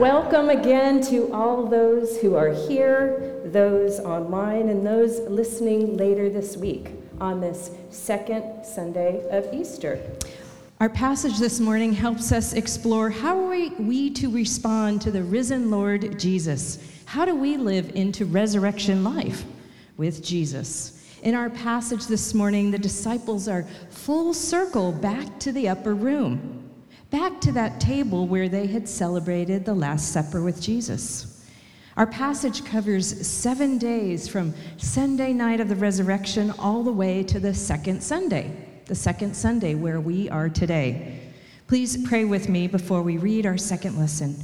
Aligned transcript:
Welcome 0.00 0.48
again 0.48 1.02
to 1.08 1.30
all 1.30 1.66
those 1.66 2.18
who 2.22 2.34
are 2.34 2.54
here, 2.54 3.42
those 3.44 4.00
online, 4.00 4.70
and 4.70 4.86
those 4.86 5.20
listening 5.28 5.98
later 5.98 6.30
this 6.30 6.56
week 6.56 6.92
on 7.20 7.38
this 7.38 7.72
second 7.90 8.64
Sunday 8.64 9.22
of 9.28 9.52
Easter. 9.52 10.00
Our 10.80 10.88
passage 10.88 11.36
this 11.36 11.60
morning 11.60 11.92
helps 11.92 12.32
us 12.32 12.54
explore 12.54 13.10
how 13.10 13.38
are 13.44 13.68
we 13.78 14.08
to 14.12 14.30
respond 14.30 15.02
to 15.02 15.10
the 15.10 15.22
risen 15.22 15.70
Lord 15.70 16.18
Jesus? 16.18 16.78
How 17.04 17.26
do 17.26 17.34
we 17.34 17.58
live 17.58 17.94
into 17.94 18.24
resurrection 18.24 19.04
life 19.04 19.44
with 19.98 20.24
Jesus? 20.24 21.06
In 21.24 21.34
our 21.34 21.50
passage 21.50 22.06
this 22.06 22.32
morning, 22.32 22.70
the 22.70 22.78
disciples 22.78 23.48
are 23.48 23.66
full 23.90 24.32
circle 24.32 24.92
back 24.92 25.38
to 25.40 25.52
the 25.52 25.68
upper 25.68 25.94
room 25.94 26.69
back 27.10 27.40
to 27.40 27.52
that 27.52 27.80
table 27.80 28.28
where 28.28 28.48
they 28.48 28.66
had 28.66 28.88
celebrated 28.88 29.64
the 29.64 29.74
Last 29.74 30.12
Supper 30.12 30.42
with 30.42 30.62
Jesus. 30.62 31.44
Our 31.96 32.06
passage 32.06 32.64
covers 32.64 33.26
seven 33.26 33.78
days 33.78 34.28
from 34.28 34.54
Sunday 34.76 35.32
night 35.32 35.60
of 35.60 35.68
the 35.68 35.76
resurrection 35.76 36.52
all 36.58 36.84
the 36.84 36.92
way 36.92 37.24
to 37.24 37.40
the 37.40 37.52
second 37.52 38.00
Sunday, 38.00 38.80
the 38.86 38.94
second 38.94 39.34
Sunday 39.34 39.74
where 39.74 40.00
we 40.00 40.30
are 40.30 40.48
today. 40.48 41.20
Please 41.66 42.06
pray 42.08 42.24
with 42.24 42.48
me 42.48 42.68
before 42.68 43.02
we 43.02 43.18
read 43.18 43.44
our 43.44 43.58
second 43.58 43.98
lesson. 43.98 44.36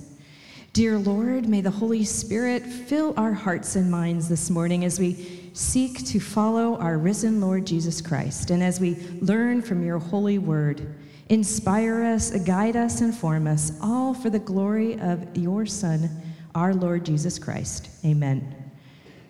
Dear 0.73 0.99
Lord, 0.99 1.49
may 1.49 1.61
the 1.61 1.71
Holy 1.71 2.05
Spirit 2.05 2.65
fill 2.65 3.15
our 3.17 3.33
hearts 3.33 3.77
and 3.77 3.91
minds 3.91 4.29
this 4.29 4.51
morning 4.51 4.85
as 4.85 4.99
we 4.99 5.51
seek 5.55 6.05
to 6.07 6.21
follow 6.21 6.77
our 6.79 6.99
risen 6.99 7.41
Lord 7.41 7.65
Jesus 7.65 8.03
Christ 8.03 8.51
and 8.51 8.63
as 8.63 8.81
we 8.81 8.97
learn 9.21 9.63
from 9.63 9.83
your 9.83 9.99
holy 9.99 10.39
word. 10.39 10.95
Inspire 11.29 12.05
us, 12.05 12.31
guide 12.45 12.77
us, 12.77 13.01
inform 13.01 13.49
us, 13.49 13.73
all 13.83 14.15
for 14.15 14.31
the 14.31 14.39
glory 14.39 14.99
of 15.01 15.37
your 15.37 15.67
Son, 15.67 16.09
our 16.55 16.73
Lord 16.73 17.05
Jesus 17.05 17.37
Christ. 17.37 17.89
Amen. 18.05 18.55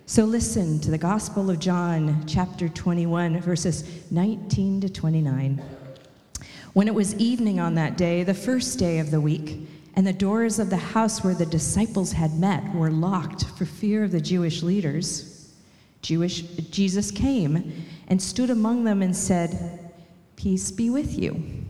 So 0.05 0.25
listen 0.25 0.79
to 0.81 0.91
the 0.91 0.99
Gospel 0.99 1.51
of 1.51 1.59
John, 1.59 2.27
chapter 2.27 2.69
21, 2.69 3.41
verses 3.41 4.11
19 4.11 4.83
to 4.83 4.89
29. 4.91 5.63
When 6.75 6.87
it 6.87 6.95
was 6.95 7.15
evening 7.17 7.59
on 7.61 7.75
that 7.77 7.97
day, 7.97 8.23
the 8.23 8.35
first 8.35 8.79
day 8.79 8.99
of 8.99 9.11
the 9.11 9.21
week, 9.21 9.67
and 9.95 10.07
the 10.07 10.13
doors 10.13 10.59
of 10.59 10.69
the 10.69 10.77
house 10.77 11.25
where 11.25 11.35
the 11.35 11.47
disciples 11.47 12.13
had 12.13 12.39
met 12.39 12.75
were 12.75 12.91
locked 12.91 13.47
for 13.57 13.65
fear 13.65 14.05
of 14.05 14.13
the 14.13 14.21
Jewish 14.21 14.63
leaders, 14.63 15.55
Jewish, 16.03 16.43
Jesus 16.43 17.11
came 17.11 17.87
and 18.09 18.21
stood 18.21 18.51
among 18.51 18.85
them 18.85 19.01
and 19.01 19.17
said, 19.17 19.91
Peace 20.37 20.71
be 20.71 20.91
with 20.91 21.19
you. 21.19 21.66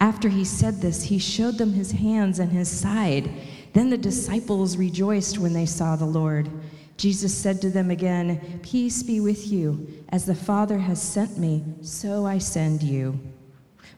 After 0.00 0.28
he 0.28 0.44
said 0.44 0.80
this, 0.80 1.02
he 1.02 1.18
showed 1.18 1.58
them 1.58 1.72
his 1.72 1.92
hands 1.92 2.38
and 2.38 2.52
his 2.52 2.68
side. 2.68 3.30
Then 3.72 3.90
the 3.90 3.98
disciples 3.98 4.76
rejoiced 4.76 5.38
when 5.38 5.52
they 5.52 5.66
saw 5.66 5.96
the 5.96 6.04
Lord. 6.04 6.48
Jesus 6.96 7.36
said 7.36 7.60
to 7.62 7.70
them 7.70 7.90
again, 7.90 8.60
Peace 8.62 9.02
be 9.02 9.20
with 9.20 9.48
you. 9.48 9.86
As 10.10 10.24
the 10.24 10.34
Father 10.34 10.78
has 10.78 11.00
sent 11.02 11.38
me, 11.38 11.64
so 11.82 12.26
I 12.26 12.38
send 12.38 12.82
you. 12.82 13.18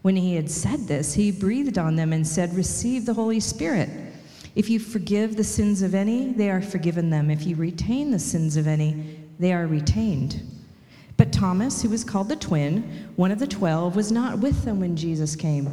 When 0.03 0.17
he 0.17 0.34
had 0.34 0.51
said 0.51 0.87
this, 0.87 1.15
he 1.15 1.31
breathed 1.31 1.79
on 1.79 1.97
them 1.97 2.12
and 2.12 2.27
said, 2.27 2.55
Receive 2.55 3.05
the 3.05 3.14
Holy 3.14 3.41
Spirit. 3.41 3.91
If 4.55 4.69
you 4.69 4.81
forgive 4.81 5.37
the 5.37 5.45
sins 5.45 5.83
of 5.83 5.95
any, 5.95 6.33
they 6.33 6.51
are 6.51 6.62
forgiven 6.62 7.11
them. 7.11 7.31
If 7.31 7.47
you 7.47 7.57
retain 7.57 8.11
the 8.11 8.19
sins 8.19 8.57
of 8.57 8.67
any, 8.67 9.19
they 9.39 9.53
are 9.53 9.67
retained. 9.67 10.42
But 11.17 11.33
Thomas, 11.33 11.83
who 11.83 11.91
was 11.91 12.03
called 12.03 12.29
the 12.29 12.37
twin, 12.37 13.12
one 13.17 13.31
of 13.31 13.39
the 13.39 13.47
twelve, 13.47 13.95
was 13.95 14.11
not 14.11 14.39
with 14.39 14.64
them 14.64 14.81
when 14.81 14.97
Jesus 14.97 15.37
came. 15.37 15.73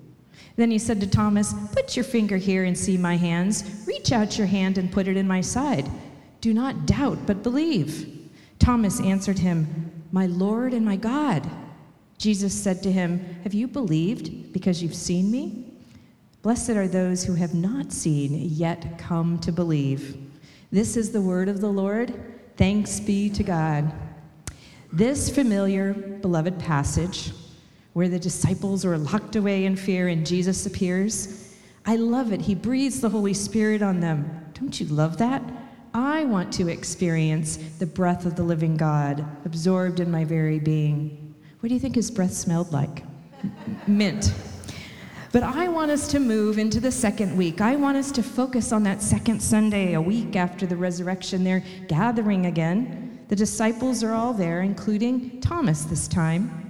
Then 0.55 0.71
he 0.71 0.77
said 0.77 0.99
to 1.01 1.07
Thomas, 1.07 1.53
Put 1.71 1.95
your 1.95 2.03
finger 2.03 2.37
here 2.37 2.65
and 2.65 2.77
see 2.77 2.97
my 2.97 3.17
hands. 3.17 3.83
Reach 3.87 4.11
out 4.11 4.37
your 4.37 4.47
hand 4.47 4.77
and 4.77 4.91
put 4.91 5.07
it 5.07 5.17
in 5.17 5.27
my 5.27 5.41
side. 5.41 5.89
Do 6.41 6.53
not 6.53 6.85
doubt, 6.85 7.19
but 7.25 7.43
believe. 7.43 8.29
Thomas 8.59 8.99
answered 8.99 9.39
him, 9.39 9.91
My 10.11 10.25
Lord 10.25 10.73
and 10.73 10.85
my 10.85 10.95
God. 10.95 11.49
Jesus 12.17 12.53
said 12.53 12.83
to 12.83 12.91
him, 12.91 13.19
Have 13.43 13.53
you 13.53 13.67
believed 13.67 14.53
because 14.53 14.83
you've 14.83 14.95
seen 14.95 15.31
me? 15.31 15.65
Blessed 16.41 16.71
are 16.71 16.87
those 16.87 17.23
who 17.23 17.35
have 17.35 17.53
not 17.53 17.91
seen, 17.91 18.33
yet 18.49 18.97
come 18.97 19.39
to 19.39 19.51
believe. 19.51 20.17
This 20.71 20.97
is 20.97 21.11
the 21.11 21.21
word 21.21 21.49
of 21.49 21.61
the 21.61 21.71
Lord. 21.71 22.13
Thanks 22.57 22.99
be 22.99 23.29
to 23.29 23.43
God. 23.43 23.91
This 24.91 25.29
familiar, 25.29 25.93
beloved 25.93 26.59
passage 26.59 27.31
where 27.93 28.09
the 28.09 28.19
disciples 28.19 28.85
were 28.85 28.97
locked 28.97 29.35
away 29.35 29.65
in 29.65 29.75
fear 29.75 30.07
and 30.07 30.25
Jesus 30.25 30.65
appears. 30.65 31.55
I 31.85 31.95
love 31.95 32.31
it. 32.31 32.41
He 32.41 32.55
breathes 32.55 33.01
the 33.01 33.09
Holy 33.09 33.33
Spirit 33.33 33.81
on 33.81 33.99
them. 33.99 34.45
Don't 34.53 34.79
you 34.79 34.85
love 34.87 35.17
that? 35.17 35.43
I 35.93 36.23
want 36.25 36.53
to 36.53 36.69
experience 36.69 37.57
the 37.79 37.85
breath 37.85 38.25
of 38.25 38.35
the 38.35 38.43
living 38.43 38.77
God 38.77 39.25
absorbed 39.45 39.99
in 39.99 40.09
my 40.09 40.23
very 40.23 40.59
being. 40.59 41.35
What 41.59 41.67
do 41.67 41.73
you 41.73 41.81
think 41.81 41.95
his 41.95 42.09
breath 42.09 42.33
smelled 42.33 42.71
like? 42.71 43.03
Mint. 43.87 44.33
But 45.33 45.43
I 45.43 45.67
want 45.67 45.91
us 45.91 46.07
to 46.09 46.19
move 46.19 46.57
into 46.57 46.79
the 46.79 46.91
second 46.91 47.35
week. 47.35 47.61
I 47.61 47.75
want 47.75 47.97
us 47.97 48.11
to 48.13 48.23
focus 48.23 48.71
on 48.71 48.83
that 48.83 49.01
second 49.01 49.41
Sunday, 49.41 49.93
a 49.93 50.01
week 50.01 50.35
after 50.35 50.65
the 50.65 50.75
resurrection. 50.75 51.43
They're 51.43 51.63
gathering 51.87 52.45
again. 52.45 53.25
The 53.29 53.35
disciples 53.35 54.03
are 54.03 54.13
all 54.13 54.33
there, 54.33 54.61
including 54.61 55.39
Thomas 55.41 55.83
this 55.83 56.07
time. 56.07 56.60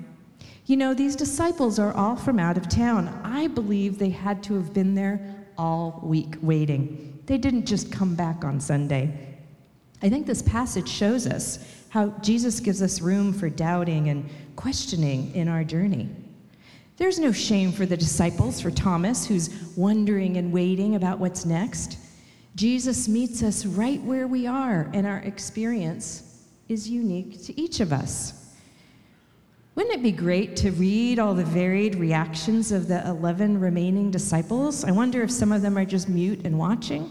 You 0.71 0.77
know, 0.77 0.93
these 0.93 1.17
disciples 1.17 1.79
are 1.79 1.93
all 1.95 2.15
from 2.15 2.39
out 2.39 2.55
of 2.55 2.69
town. 2.69 3.09
I 3.25 3.47
believe 3.47 3.99
they 3.99 4.09
had 4.09 4.41
to 4.43 4.53
have 4.53 4.73
been 4.73 4.95
there 4.95 5.19
all 5.57 5.99
week 6.01 6.35
waiting. 6.41 7.21
They 7.25 7.37
didn't 7.37 7.65
just 7.65 7.91
come 7.91 8.15
back 8.15 8.45
on 8.45 8.61
Sunday. 8.61 9.35
I 10.01 10.07
think 10.07 10.25
this 10.25 10.41
passage 10.41 10.87
shows 10.87 11.27
us 11.27 11.59
how 11.89 12.11
Jesus 12.21 12.61
gives 12.61 12.81
us 12.81 13.01
room 13.01 13.33
for 13.33 13.49
doubting 13.49 14.07
and 14.07 14.29
questioning 14.55 15.35
in 15.35 15.49
our 15.49 15.65
journey. 15.65 16.09
There's 16.95 17.19
no 17.19 17.33
shame 17.33 17.73
for 17.73 17.85
the 17.85 17.97
disciples, 17.97 18.61
for 18.61 18.71
Thomas, 18.71 19.25
who's 19.25 19.49
wondering 19.75 20.37
and 20.37 20.53
waiting 20.53 20.95
about 20.95 21.19
what's 21.19 21.43
next. 21.45 21.97
Jesus 22.55 23.09
meets 23.09 23.43
us 23.43 23.65
right 23.65 24.01
where 24.03 24.25
we 24.25 24.47
are, 24.47 24.89
and 24.93 25.05
our 25.05 25.17
experience 25.17 26.45
is 26.69 26.87
unique 26.89 27.43
to 27.43 27.59
each 27.59 27.81
of 27.81 27.91
us. 27.91 28.40
Wouldn't 29.73 29.95
it 29.95 30.03
be 30.03 30.11
great 30.11 30.57
to 30.57 30.71
read 30.71 31.17
all 31.17 31.33
the 31.33 31.45
varied 31.45 31.95
reactions 31.95 32.73
of 32.73 32.89
the 32.89 33.07
11 33.07 33.57
remaining 33.57 34.11
disciples? 34.11 34.83
I 34.83 34.91
wonder 34.91 35.21
if 35.23 35.31
some 35.31 35.53
of 35.53 35.61
them 35.61 35.77
are 35.77 35.85
just 35.85 36.09
mute 36.09 36.41
and 36.43 36.59
watching. 36.59 37.09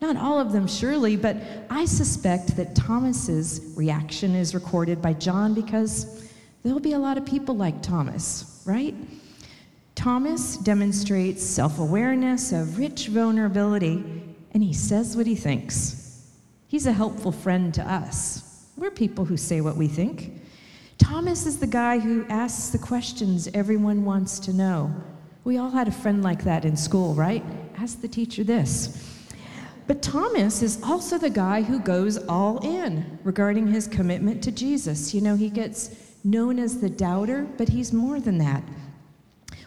Not 0.00 0.16
all 0.16 0.40
of 0.40 0.50
them, 0.50 0.66
surely, 0.66 1.16
but 1.16 1.36
I 1.68 1.84
suspect 1.84 2.56
that 2.56 2.74
Thomas's 2.74 3.74
reaction 3.76 4.34
is 4.34 4.54
recorded 4.54 5.00
by 5.00 5.12
John 5.12 5.54
because 5.54 6.28
there'll 6.64 6.80
be 6.80 6.94
a 6.94 6.98
lot 6.98 7.16
of 7.16 7.24
people 7.24 7.54
like 7.54 7.80
Thomas, 7.80 8.62
right? 8.66 8.94
Thomas 9.94 10.56
demonstrates 10.56 11.44
self 11.44 11.78
awareness, 11.78 12.52
a 12.52 12.64
rich 12.64 13.08
vulnerability, 13.08 14.02
and 14.52 14.64
he 14.64 14.72
says 14.72 15.16
what 15.16 15.26
he 15.26 15.36
thinks. 15.36 16.26
He's 16.66 16.86
a 16.86 16.92
helpful 16.92 17.30
friend 17.30 17.72
to 17.74 17.82
us. 17.82 18.66
We're 18.76 18.90
people 18.90 19.26
who 19.26 19.36
say 19.36 19.60
what 19.60 19.76
we 19.76 19.86
think. 19.86 20.40
Thomas 21.10 21.44
is 21.44 21.58
the 21.58 21.66
guy 21.66 21.98
who 21.98 22.24
asks 22.28 22.68
the 22.68 22.78
questions 22.78 23.48
everyone 23.52 24.04
wants 24.04 24.38
to 24.38 24.52
know. 24.52 24.94
We 25.42 25.58
all 25.58 25.70
had 25.70 25.88
a 25.88 25.90
friend 25.90 26.22
like 26.22 26.44
that 26.44 26.64
in 26.64 26.76
school, 26.76 27.14
right? 27.14 27.44
Ask 27.78 28.00
the 28.00 28.06
teacher 28.06 28.44
this. 28.44 29.26
But 29.88 30.02
Thomas 30.02 30.62
is 30.62 30.80
also 30.84 31.18
the 31.18 31.28
guy 31.28 31.62
who 31.62 31.80
goes 31.80 32.16
all 32.28 32.64
in 32.64 33.18
regarding 33.24 33.66
his 33.66 33.88
commitment 33.88 34.40
to 34.44 34.52
Jesus. 34.52 35.12
You 35.12 35.20
know, 35.20 35.34
he 35.34 35.50
gets 35.50 36.14
known 36.22 36.60
as 36.60 36.78
the 36.78 36.88
doubter, 36.88 37.44
but 37.58 37.70
he's 37.70 37.92
more 37.92 38.20
than 38.20 38.38
that. 38.38 38.62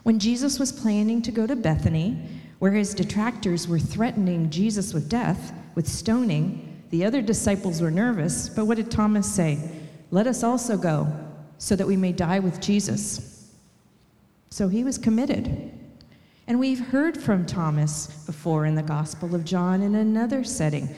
When 0.03 0.19
Jesus 0.19 0.59
was 0.59 0.71
planning 0.71 1.21
to 1.23 1.31
go 1.31 1.45
to 1.45 1.57
Bethany, 1.57 2.25
where 2.59 2.71
his 2.71 2.93
detractors 2.93 3.67
were 3.67 3.79
threatening 3.79 4.49
Jesus 4.49 4.93
with 4.93 5.09
death, 5.09 5.51
with 5.75 5.89
stoning, 5.89 6.81
the 6.89 7.03
other 7.03 7.21
disciples 7.21 7.81
were 7.81 7.91
nervous, 7.91 8.47
but 8.47 8.63
what 8.63 8.77
did 8.77 8.89
Thomas 8.89 9.29
say? 9.29 9.59
Let 10.09 10.25
us 10.25 10.41
also 10.43 10.77
go, 10.77 11.11
so 11.63 11.77
that 11.77 11.87
we 11.87 11.95
may 11.95 12.11
die 12.11 12.39
with 12.39 12.59
Jesus. 12.59 13.49
So 14.49 14.67
he 14.67 14.83
was 14.83 14.97
committed. 14.97 15.71
And 16.45 16.59
we've 16.59 16.87
heard 16.87 17.17
from 17.17 17.45
Thomas 17.45 18.07
before 18.25 18.65
in 18.65 18.75
the 18.75 18.83
Gospel 18.83 19.33
of 19.33 19.45
John 19.45 19.81
in 19.81 19.95
another 19.95 20.43
setting. 20.43 20.93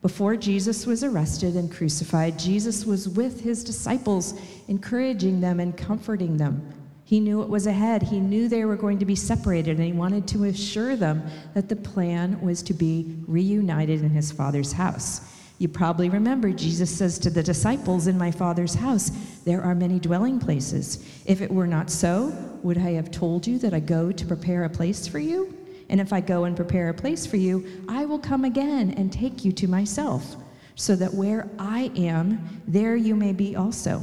Before 0.00 0.36
Jesus 0.36 0.86
was 0.86 1.02
arrested 1.02 1.56
and 1.56 1.72
crucified, 1.72 2.38
Jesus 2.38 2.86
was 2.86 3.08
with 3.08 3.40
his 3.40 3.64
disciples, 3.64 4.40
encouraging 4.68 5.40
them 5.40 5.58
and 5.58 5.76
comforting 5.76 6.36
them. 6.36 6.72
He 7.02 7.18
knew 7.18 7.42
it 7.42 7.48
was 7.48 7.66
ahead. 7.66 8.04
He 8.04 8.20
knew 8.20 8.48
they 8.48 8.64
were 8.64 8.76
going 8.76 9.00
to 9.00 9.04
be 9.04 9.16
separated, 9.16 9.78
and 9.78 9.84
he 9.84 9.92
wanted 9.92 10.28
to 10.28 10.44
assure 10.44 10.94
them 10.94 11.28
that 11.54 11.68
the 11.68 11.74
plan 11.74 12.40
was 12.40 12.62
to 12.62 12.74
be 12.74 13.16
reunited 13.26 14.02
in 14.02 14.10
his 14.10 14.30
Father's 14.30 14.70
house. 14.70 15.22
You 15.60 15.68
probably 15.68 16.08
remember 16.08 16.52
Jesus 16.52 16.90
says 16.90 17.18
to 17.18 17.28
the 17.28 17.42
disciples, 17.42 18.06
In 18.06 18.16
my 18.16 18.30
Father's 18.30 18.74
house, 18.74 19.10
there 19.44 19.60
are 19.60 19.74
many 19.74 20.00
dwelling 20.00 20.40
places. 20.40 21.06
If 21.26 21.42
it 21.42 21.50
were 21.50 21.66
not 21.66 21.90
so, 21.90 22.32
would 22.62 22.78
I 22.78 22.92
have 22.92 23.10
told 23.10 23.46
you 23.46 23.58
that 23.58 23.74
I 23.74 23.80
go 23.80 24.10
to 24.10 24.24
prepare 24.24 24.64
a 24.64 24.70
place 24.70 25.06
for 25.06 25.18
you? 25.18 25.54
And 25.90 26.00
if 26.00 26.14
I 26.14 26.20
go 26.22 26.44
and 26.44 26.56
prepare 26.56 26.88
a 26.88 26.94
place 26.94 27.26
for 27.26 27.36
you, 27.36 27.84
I 27.90 28.06
will 28.06 28.18
come 28.18 28.46
again 28.46 28.94
and 28.96 29.12
take 29.12 29.44
you 29.44 29.52
to 29.52 29.68
myself, 29.68 30.34
so 30.76 30.96
that 30.96 31.12
where 31.12 31.46
I 31.58 31.92
am, 31.94 32.62
there 32.66 32.96
you 32.96 33.14
may 33.14 33.34
be 33.34 33.54
also. 33.54 34.00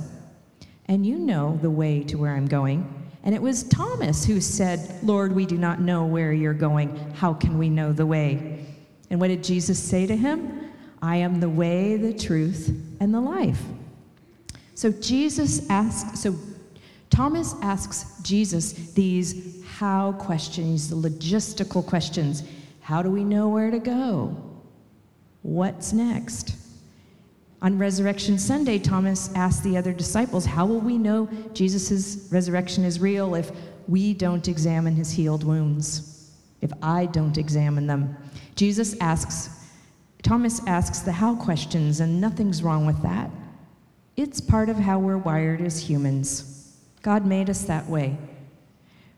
And 0.85 1.07
you 1.07 1.17
know 1.17 1.57
the 1.63 1.71
way 1.71 2.03
to 2.03 2.19
where 2.19 2.35
I'm 2.35 2.47
going. 2.47 3.09
And 3.23 3.33
it 3.33 3.41
was 3.41 3.63
Thomas 3.63 4.23
who 4.23 4.41
said, 4.41 4.99
Lord, 5.01 5.33
we 5.33 5.47
do 5.47 5.57
not 5.57 5.81
know 5.81 6.05
where 6.05 6.33
you're 6.33 6.53
going. 6.53 6.95
How 7.13 7.33
can 7.33 7.57
we 7.57 7.67
know 7.67 7.93
the 7.93 8.05
way? 8.05 8.63
And 9.09 9.19
what 9.19 9.29
did 9.29 9.43
Jesus 9.43 9.79
say 9.79 10.05
to 10.05 10.15
him? 10.15 10.66
I 11.01 11.17
am 11.17 11.39
the 11.39 11.49
way, 11.49 11.97
the 11.97 12.13
truth, 12.13 12.69
and 12.99 13.13
the 13.13 13.21
life. 13.21 13.61
So 14.75 14.91
Jesus 14.91 15.67
asks, 15.69 16.19
so 16.19 16.35
Thomas 17.09 17.55
asks 17.61 18.19
Jesus 18.21 18.73
these 18.93 19.65
how 19.65 20.13
questions, 20.13 20.89
the 20.89 20.95
logistical 20.95 21.85
questions. 21.85 22.43
How 22.81 23.01
do 23.01 23.09
we 23.09 23.23
know 23.23 23.49
where 23.49 23.71
to 23.71 23.79
go? 23.79 24.35
What's 25.41 25.93
next? 25.93 26.55
On 27.61 27.77
Resurrection 27.77 28.37
Sunday, 28.37 28.77
Thomas 28.77 29.33
asked 29.33 29.63
the 29.63 29.77
other 29.77 29.93
disciples, 29.93 30.45
How 30.45 30.65
will 30.65 30.79
we 30.79 30.97
know 30.97 31.27
Jesus' 31.53 32.27
resurrection 32.31 32.83
is 32.83 32.99
real 32.99 33.33
if 33.33 33.51
we 33.87 34.13
don't 34.13 34.47
examine 34.47 34.95
his 34.95 35.11
healed 35.11 35.43
wounds? 35.43 36.31
If 36.61 36.71
I 36.83 37.07
don't 37.07 37.37
examine 37.37 37.87
them? 37.87 38.15
Jesus 38.55 38.95
asks, 38.99 39.56
Thomas 40.23 40.65
asks 40.67 40.99
the 40.99 41.11
how 41.11 41.35
questions, 41.35 41.99
and 41.99 42.19
nothing's 42.19 42.63
wrong 42.63 42.85
with 42.85 43.01
that. 43.03 43.29
It's 44.15 44.41
part 44.41 44.69
of 44.69 44.77
how 44.77 44.99
we're 44.99 45.17
wired 45.17 45.61
as 45.61 45.79
humans. 45.79 46.75
God 47.01 47.25
made 47.25 47.49
us 47.49 47.63
that 47.63 47.87
way. 47.87 48.17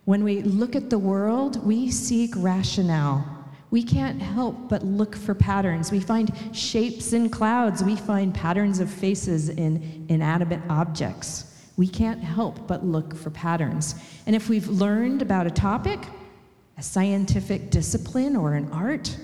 When 0.06 0.24
we 0.24 0.42
look 0.42 0.76
at 0.76 0.90
the 0.90 1.00
world, 1.00 1.66
we 1.66 1.90
seek 1.92 2.34
rationale. 2.36 3.26
We 3.72 3.84
can't 3.84 4.22
help 4.22 4.68
but 4.68 4.84
look 4.84 5.16
for 5.16 5.36
patterns. 5.36 5.92
We 5.92 6.00
find 6.00 6.32
shapes 6.52 7.14
in 7.14 7.30
clouds. 7.30 7.84
We 7.84 7.96
find 7.96 8.34
patterns 8.34 8.80
of 8.80 8.90
faces 8.90 9.50
in 9.50 10.06
inanimate 10.10 10.62
objects. 10.70 11.46
We 11.78 11.88
can't 11.88 12.22
help 12.22 12.68
but 12.68 12.84
look 12.84 13.16
for 13.16 13.30
patterns. 13.30 13.96
And 14.26 14.36
if 14.36 14.50
we've 14.50 14.68
learned 14.68 15.22
about 15.22 15.48
a 15.48 15.52
topic, 15.52 16.00
a 16.78 16.84
scientific 16.84 17.70
discipline, 17.70 18.36
or 18.36 18.56
an 18.56 18.70
art, 18.72 19.16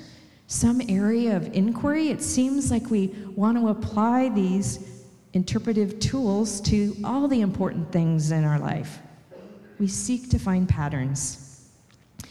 some 0.55 0.81
area 0.87 1.35
of 1.35 1.53
inquiry, 1.53 2.09
it 2.09 2.21
seems 2.21 2.71
like 2.71 2.89
we 2.89 3.07
want 3.35 3.57
to 3.57 3.67
apply 3.67 4.29
these 4.29 4.79
interpretive 5.33 5.99
tools 5.99 6.61
to 6.61 6.95
all 7.03 7.27
the 7.27 7.41
important 7.41 7.91
things 7.91 8.31
in 8.31 8.45
our 8.45 8.57
life. 8.57 8.99
We 9.79 9.87
seek 9.87 10.29
to 10.29 10.39
find 10.39 10.67
patterns. 10.67 11.69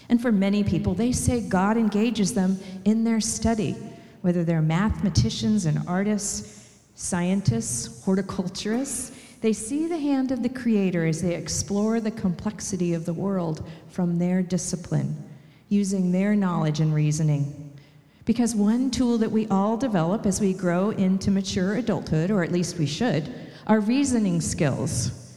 And 0.09 0.21
for 0.21 0.33
many 0.33 0.65
people, 0.65 0.95
they 0.95 1.13
say 1.13 1.43
God 1.43 1.77
engages 1.77 2.33
them 2.33 2.59
in 2.87 3.05
their 3.05 3.21
study, 3.21 3.77
whether 4.23 4.43
they're 4.43 4.63
mathematicians 4.63 5.67
and 5.67 5.87
artists, 5.87 6.79
scientists, 6.95 8.03
horticulturists. 8.05 9.13
They 9.43 9.53
see 9.53 9.87
the 9.87 9.99
hand 9.99 10.33
of 10.33 10.43
the 10.43 10.49
Creator 10.49 11.07
as 11.07 11.21
they 11.21 11.35
explore 11.35 12.01
the 12.01 12.11
complexity 12.11 12.95
of 12.95 13.05
the 13.05 13.13
world 13.13 13.69
from 13.89 14.19
their 14.19 14.43
discipline, 14.43 15.15
using 15.69 16.11
their 16.11 16.35
knowledge 16.35 16.81
and 16.81 16.95
reasoning. 16.95 17.64
Because 18.25 18.55
one 18.55 18.91
tool 18.91 19.19
that 19.19 19.31
we 19.31 19.47
all 19.49 19.77
develop 19.77 20.25
as 20.25 20.41
we 20.41 20.55
grow 20.55 20.91
into 20.91 21.31
mature 21.31 21.75
adulthood, 21.75 22.31
or 22.31 22.43
at 22.43 22.53
least 22.53 22.79
we 22.79 22.87
should, 22.87 23.33
are 23.67 23.81
reasoning 23.81 24.41
skills. 24.41 25.35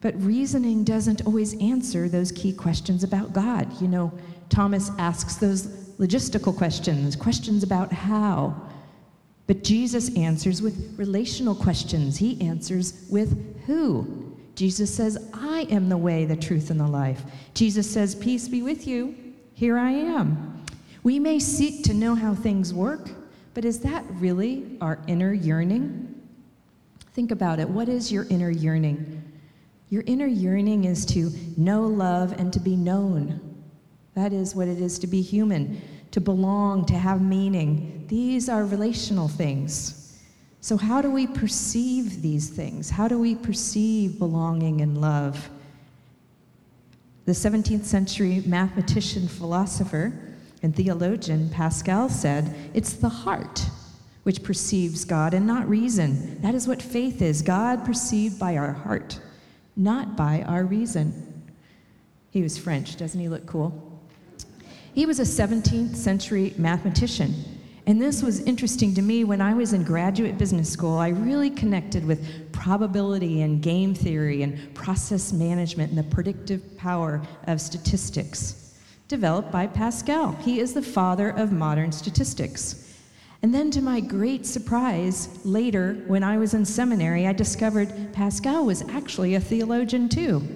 But 0.00 0.20
reasoning 0.22 0.84
doesn't 0.84 1.26
always 1.26 1.60
answer 1.60 2.08
those 2.08 2.30
key 2.30 2.52
questions 2.52 3.02
about 3.02 3.32
God. 3.32 3.80
You 3.80 3.88
know, 3.88 4.12
Thomas 4.48 4.90
asks 4.98 5.36
those 5.36 5.66
logistical 5.98 6.56
questions, 6.56 7.16
questions 7.16 7.64
about 7.64 7.92
how. 7.92 8.54
But 9.48 9.64
Jesus 9.64 10.14
answers 10.16 10.62
with 10.62 10.94
relational 10.96 11.54
questions. 11.54 12.18
He 12.18 12.40
answers 12.40 13.06
with 13.10 13.64
who. 13.66 14.36
Jesus 14.54 14.94
says, 14.94 15.30
I 15.32 15.66
am 15.70 15.88
the 15.88 15.96
way, 15.96 16.24
the 16.24 16.36
truth, 16.36 16.70
and 16.70 16.78
the 16.78 16.86
life. 16.86 17.22
Jesus 17.54 17.90
says, 17.90 18.14
Peace 18.14 18.48
be 18.48 18.62
with 18.62 18.86
you. 18.86 19.16
Here 19.54 19.78
I 19.78 19.90
am. 19.90 20.57
We 21.02 21.18
may 21.18 21.38
seek 21.38 21.84
to 21.84 21.94
know 21.94 22.14
how 22.14 22.34
things 22.34 22.74
work, 22.74 23.10
but 23.54 23.64
is 23.64 23.80
that 23.80 24.04
really 24.10 24.76
our 24.80 24.98
inner 25.06 25.32
yearning? 25.32 26.14
Think 27.12 27.30
about 27.30 27.58
it. 27.58 27.68
What 27.68 27.88
is 27.88 28.12
your 28.12 28.26
inner 28.30 28.50
yearning? 28.50 29.22
Your 29.90 30.02
inner 30.06 30.26
yearning 30.26 30.84
is 30.84 31.06
to 31.06 31.32
know 31.56 31.82
love 31.82 32.32
and 32.38 32.52
to 32.52 32.60
be 32.60 32.76
known. 32.76 33.40
That 34.14 34.32
is 34.32 34.54
what 34.54 34.68
it 34.68 34.80
is 34.80 34.98
to 35.00 35.06
be 35.06 35.22
human, 35.22 35.80
to 36.10 36.20
belong, 36.20 36.84
to 36.86 36.94
have 36.94 37.22
meaning. 37.22 38.04
These 38.08 38.48
are 38.48 38.64
relational 38.64 39.28
things. 39.28 40.20
So, 40.60 40.76
how 40.76 41.00
do 41.00 41.10
we 41.10 41.26
perceive 41.26 42.20
these 42.20 42.50
things? 42.50 42.90
How 42.90 43.08
do 43.08 43.18
we 43.18 43.34
perceive 43.34 44.18
belonging 44.18 44.80
and 44.80 45.00
love? 45.00 45.48
The 47.24 47.32
17th 47.32 47.84
century 47.84 48.42
mathematician 48.44 49.28
philosopher 49.28 50.12
and 50.62 50.74
theologian 50.74 51.50
Pascal 51.50 52.08
said, 52.08 52.54
It's 52.74 52.94
the 52.94 53.08
heart 53.08 53.64
which 54.24 54.42
perceives 54.42 55.04
God 55.04 55.32
and 55.34 55.46
not 55.46 55.68
reason. 55.68 56.40
That 56.42 56.54
is 56.54 56.68
what 56.68 56.82
faith 56.82 57.22
is 57.22 57.42
God 57.42 57.84
perceived 57.84 58.38
by 58.38 58.56
our 58.56 58.72
heart, 58.72 59.20
not 59.76 60.16
by 60.16 60.42
our 60.42 60.64
reason. 60.64 61.44
He 62.30 62.42
was 62.42 62.58
French. 62.58 62.96
Doesn't 62.96 63.20
he 63.20 63.28
look 63.28 63.46
cool? 63.46 64.00
He 64.94 65.06
was 65.06 65.20
a 65.20 65.22
17th 65.22 65.96
century 65.96 66.52
mathematician. 66.58 67.34
And 67.86 68.02
this 68.02 68.22
was 68.22 68.40
interesting 68.40 68.94
to 68.96 69.02
me 69.02 69.24
when 69.24 69.40
I 69.40 69.54
was 69.54 69.72
in 69.72 69.82
graduate 69.82 70.36
business 70.36 70.68
school. 70.68 70.98
I 70.98 71.08
really 71.08 71.48
connected 71.48 72.04
with 72.04 72.52
probability 72.52 73.40
and 73.40 73.62
game 73.62 73.94
theory 73.94 74.42
and 74.42 74.74
process 74.74 75.32
management 75.32 75.88
and 75.88 75.98
the 75.98 76.14
predictive 76.14 76.76
power 76.76 77.22
of 77.46 77.62
statistics 77.62 78.67
developed 79.08 79.50
by 79.50 79.66
Pascal. 79.66 80.32
He 80.42 80.60
is 80.60 80.74
the 80.74 80.82
father 80.82 81.30
of 81.30 81.50
modern 81.50 81.90
statistics. 81.90 82.84
And 83.42 83.54
then, 83.54 83.70
to 83.70 83.80
my 83.80 84.00
great 84.00 84.44
surprise, 84.44 85.40
later, 85.44 85.94
when 86.06 86.22
I 86.22 86.38
was 86.38 86.54
in 86.54 86.64
seminary, 86.64 87.26
I 87.26 87.32
discovered 87.32 88.12
Pascal 88.12 88.66
was 88.66 88.82
actually 88.82 89.34
a 89.34 89.40
theologian 89.40 90.08
too. 90.08 90.46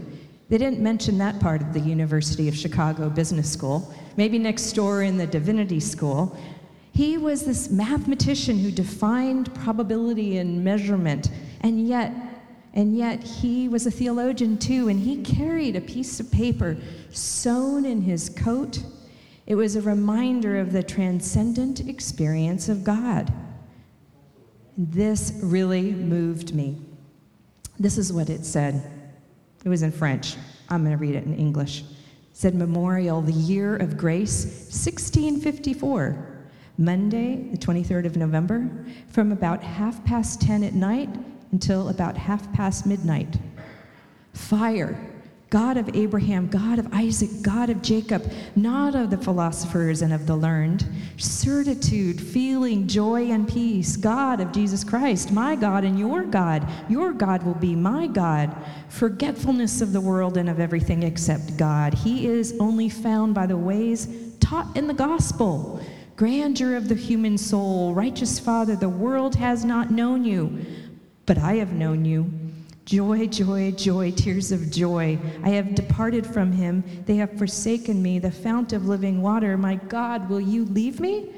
They 0.48 0.58
didn't 0.58 0.80
mention 0.80 1.16
that 1.18 1.40
part 1.40 1.62
of 1.62 1.72
the 1.72 1.80
University 1.80 2.48
of 2.48 2.56
Chicago 2.56 3.08
Business 3.08 3.50
School, 3.50 3.94
maybe 4.16 4.38
next 4.38 4.72
door 4.72 5.02
in 5.02 5.16
the 5.16 5.26
Divinity 5.26 5.80
School. 5.80 6.36
He 6.92 7.16
was 7.16 7.44
this 7.44 7.70
mathematician 7.70 8.58
who 8.58 8.70
defined 8.70 9.54
probability 9.54 10.36
and 10.36 10.62
measurement, 10.62 11.30
and 11.62 11.86
yet 11.86 12.12
and 12.74 12.96
yet 12.96 13.22
he 13.22 13.68
was 13.68 13.86
a 13.86 13.90
theologian 13.90 14.56
too, 14.56 14.88
and 14.88 14.98
he 15.00 15.22
carried 15.22 15.76
a 15.76 15.80
piece 15.80 16.20
of 16.20 16.30
paper 16.30 16.76
sewn 17.10 17.84
in 17.84 18.00
his 18.00 18.30
coat. 18.30 18.82
It 19.46 19.56
was 19.56 19.76
a 19.76 19.82
reminder 19.82 20.58
of 20.58 20.72
the 20.72 20.82
transcendent 20.82 21.86
experience 21.86 22.68
of 22.68 22.82
God. 22.82 23.32
This 24.78 25.38
really 25.42 25.92
moved 25.92 26.54
me. 26.54 26.78
This 27.78 27.98
is 27.98 28.12
what 28.12 28.30
it 28.30 28.44
said. 28.44 28.90
It 29.64 29.68
was 29.68 29.82
in 29.82 29.92
French. 29.92 30.36
I'm 30.70 30.82
going 30.82 30.96
to 30.96 31.00
read 31.00 31.14
it 31.14 31.24
in 31.24 31.34
English. 31.34 31.82
It 31.82 31.86
said 32.32 32.54
Memorial, 32.54 33.20
the 33.20 33.32
year 33.32 33.76
of 33.76 33.98
grace, 33.98 34.44
1654. 34.44 36.28
Monday, 36.78 37.50
the 37.50 37.58
23rd 37.58 38.06
of 38.06 38.16
November, 38.16 38.86
from 39.08 39.30
about 39.30 39.62
half 39.62 40.02
past 40.06 40.40
10 40.40 40.64
at 40.64 40.72
night 40.72 41.10
until 41.52 41.88
about 41.88 42.16
half 42.16 42.52
past 42.52 42.86
midnight. 42.86 43.36
Fire, 44.32 44.98
God 45.52 45.76
of 45.76 45.94
Abraham, 45.94 46.48
God 46.48 46.78
of 46.78 46.88
Isaac, 46.94 47.28
God 47.42 47.68
of 47.68 47.82
Jacob, 47.82 48.32
not 48.56 48.94
of 48.94 49.10
the 49.10 49.18
philosophers 49.18 50.00
and 50.00 50.10
of 50.10 50.26
the 50.26 50.34
learned. 50.34 50.86
Certitude, 51.18 52.18
feeling, 52.18 52.88
joy, 52.88 53.30
and 53.30 53.46
peace, 53.46 53.98
God 53.98 54.40
of 54.40 54.50
Jesus 54.50 54.82
Christ, 54.82 55.30
my 55.30 55.54
God 55.54 55.84
and 55.84 55.98
your 55.98 56.24
God. 56.24 56.66
Your 56.88 57.12
God 57.12 57.42
will 57.42 57.54
be 57.54 57.76
my 57.76 58.06
God. 58.06 58.56
Forgetfulness 58.88 59.82
of 59.82 59.92
the 59.92 60.00
world 60.00 60.38
and 60.38 60.48
of 60.48 60.58
everything 60.58 61.02
except 61.02 61.58
God. 61.58 61.92
He 61.92 62.26
is 62.26 62.56
only 62.58 62.88
found 62.88 63.34
by 63.34 63.44
the 63.44 63.58
ways 63.58 64.08
taught 64.40 64.74
in 64.74 64.86
the 64.86 64.94
gospel 64.94 65.82
grandeur 66.16 66.76
of 66.76 66.88
the 66.88 66.94
human 66.94 67.36
soul, 67.36 67.94
righteous 67.94 68.38
Father, 68.38 68.76
the 68.76 68.88
world 68.88 69.34
has 69.34 69.64
not 69.64 69.90
known 69.90 70.24
you, 70.24 70.64
but 71.26 71.38
I 71.38 71.54
have 71.54 71.72
known 71.72 72.04
you. 72.04 72.30
Joy, 72.84 73.28
joy, 73.28 73.70
joy, 73.72 74.10
tears 74.10 74.50
of 74.50 74.70
joy. 74.70 75.18
I 75.44 75.50
have 75.50 75.74
departed 75.74 76.26
from 76.26 76.50
him. 76.50 76.82
They 77.06 77.16
have 77.16 77.38
forsaken 77.38 78.02
me, 78.02 78.18
the 78.18 78.30
fount 78.30 78.72
of 78.72 78.88
living 78.88 79.22
water. 79.22 79.56
My 79.56 79.76
God, 79.76 80.28
will 80.28 80.40
you 80.40 80.64
leave 80.64 80.98
me? 80.98 81.30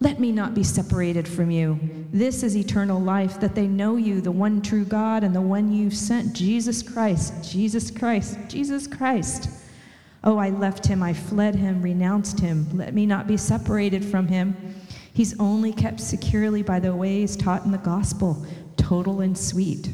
Let 0.00 0.20
me 0.20 0.30
not 0.30 0.54
be 0.54 0.62
separated 0.62 1.26
from 1.26 1.50
you. 1.50 1.80
This 2.12 2.42
is 2.42 2.56
eternal 2.56 3.00
life, 3.00 3.40
that 3.40 3.54
they 3.54 3.66
know 3.66 3.96
you, 3.96 4.20
the 4.20 4.30
one 4.30 4.62
true 4.62 4.84
God, 4.84 5.24
and 5.24 5.34
the 5.34 5.40
one 5.40 5.72
you 5.72 5.90
sent, 5.90 6.34
Jesus 6.34 6.82
Christ, 6.82 7.50
Jesus 7.50 7.90
Christ, 7.90 8.38
Jesus 8.48 8.86
Christ. 8.86 9.50
Oh, 10.22 10.36
I 10.36 10.50
left 10.50 10.86
him, 10.86 11.02
I 11.02 11.14
fled 11.14 11.54
him, 11.54 11.82
renounced 11.82 12.38
him. 12.38 12.68
Let 12.76 12.94
me 12.94 13.06
not 13.06 13.26
be 13.26 13.36
separated 13.36 14.04
from 14.04 14.28
him. 14.28 14.56
He's 15.18 15.38
only 15.40 15.72
kept 15.72 15.98
securely 15.98 16.62
by 16.62 16.78
the 16.78 16.94
ways 16.94 17.34
taught 17.34 17.64
in 17.64 17.72
the 17.72 17.78
gospel, 17.78 18.46
total 18.76 19.20
and 19.20 19.36
sweet 19.36 19.90